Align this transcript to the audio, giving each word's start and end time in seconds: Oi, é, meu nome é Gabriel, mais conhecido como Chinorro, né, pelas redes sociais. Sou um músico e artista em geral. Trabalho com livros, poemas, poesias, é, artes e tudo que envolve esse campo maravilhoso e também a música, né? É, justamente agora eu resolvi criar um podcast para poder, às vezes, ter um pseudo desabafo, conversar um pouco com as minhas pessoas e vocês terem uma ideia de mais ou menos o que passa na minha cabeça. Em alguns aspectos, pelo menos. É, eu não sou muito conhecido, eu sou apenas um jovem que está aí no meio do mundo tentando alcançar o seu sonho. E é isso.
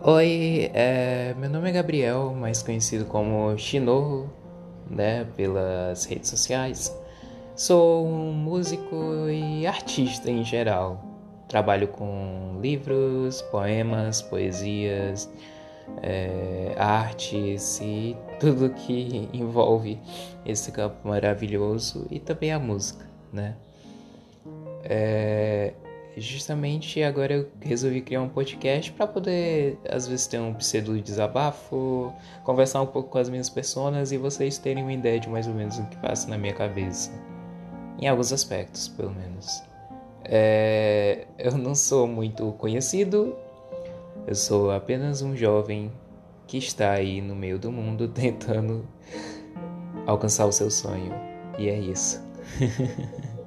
Oi, 0.00 0.70
é, 0.74 1.34
meu 1.36 1.50
nome 1.50 1.70
é 1.70 1.72
Gabriel, 1.72 2.32
mais 2.32 2.62
conhecido 2.62 3.04
como 3.04 3.58
Chinorro, 3.58 4.30
né, 4.88 5.26
pelas 5.36 6.04
redes 6.04 6.30
sociais. 6.30 6.96
Sou 7.56 8.06
um 8.06 8.32
músico 8.32 9.28
e 9.28 9.66
artista 9.66 10.30
em 10.30 10.44
geral. 10.44 11.04
Trabalho 11.48 11.88
com 11.88 12.60
livros, 12.62 13.42
poemas, 13.42 14.22
poesias, 14.22 15.28
é, 16.00 16.76
artes 16.78 17.80
e 17.82 18.16
tudo 18.38 18.70
que 18.70 19.28
envolve 19.32 19.98
esse 20.46 20.70
campo 20.70 21.08
maravilhoso 21.08 22.06
e 22.08 22.20
também 22.20 22.52
a 22.52 22.58
música, 22.60 23.04
né? 23.32 23.56
É, 24.84 25.72
justamente 26.20 27.02
agora 27.02 27.34
eu 27.34 27.48
resolvi 27.60 28.00
criar 28.00 28.22
um 28.22 28.28
podcast 28.28 28.92
para 28.92 29.06
poder, 29.06 29.78
às 29.88 30.06
vezes, 30.06 30.26
ter 30.26 30.38
um 30.38 30.54
pseudo 30.54 31.00
desabafo, 31.00 32.12
conversar 32.44 32.82
um 32.82 32.86
pouco 32.86 33.10
com 33.10 33.18
as 33.18 33.28
minhas 33.28 33.48
pessoas 33.48 34.12
e 34.12 34.18
vocês 34.18 34.58
terem 34.58 34.82
uma 34.82 34.92
ideia 34.92 35.18
de 35.20 35.28
mais 35.28 35.46
ou 35.46 35.54
menos 35.54 35.78
o 35.78 35.84
que 35.86 35.96
passa 35.98 36.28
na 36.28 36.38
minha 36.38 36.54
cabeça. 36.54 37.10
Em 38.00 38.06
alguns 38.06 38.32
aspectos, 38.32 38.88
pelo 38.88 39.10
menos. 39.10 39.62
É, 40.24 41.26
eu 41.38 41.56
não 41.56 41.74
sou 41.74 42.06
muito 42.06 42.52
conhecido, 42.52 43.34
eu 44.26 44.34
sou 44.34 44.70
apenas 44.70 45.22
um 45.22 45.34
jovem 45.34 45.90
que 46.46 46.58
está 46.58 46.92
aí 46.92 47.20
no 47.20 47.34
meio 47.34 47.58
do 47.58 47.72
mundo 47.72 48.08
tentando 48.12 48.86
alcançar 50.06 50.46
o 50.46 50.52
seu 50.52 50.70
sonho. 50.70 51.12
E 51.58 51.68
é 51.68 51.78
isso. 51.78 52.22